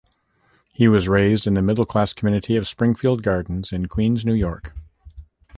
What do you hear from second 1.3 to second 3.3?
in the middle-class community of Springfield